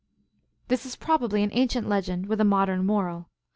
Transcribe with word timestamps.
This 0.67 0.83
is 0.83 0.95
probably 0.95 1.43
an 1.43 1.51
ancient 1.53 1.87
legend 1.87 2.25
with 2.25 2.41
a 2.41 2.43
modern 2.43 2.87
moral. 2.87 3.29